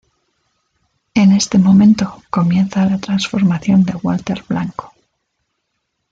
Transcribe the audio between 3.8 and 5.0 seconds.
de Walter Blanco.